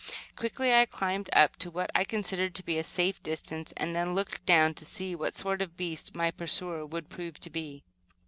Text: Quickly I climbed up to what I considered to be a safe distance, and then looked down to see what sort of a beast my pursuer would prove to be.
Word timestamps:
Quickly 0.35 0.73
I 0.73 0.87
climbed 0.87 1.29
up 1.31 1.57
to 1.57 1.69
what 1.69 1.91
I 1.93 2.05
considered 2.05 2.55
to 2.55 2.63
be 2.65 2.79
a 2.79 2.83
safe 2.83 3.21
distance, 3.21 3.71
and 3.77 3.95
then 3.95 4.15
looked 4.15 4.43
down 4.47 4.73
to 4.73 4.83
see 4.83 5.13
what 5.13 5.35
sort 5.35 5.61
of 5.61 5.69
a 5.69 5.73
beast 5.73 6.15
my 6.15 6.31
pursuer 6.31 6.83
would 6.87 7.07
prove 7.07 7.39
to 7.39 7.51
be. 7.51 7.83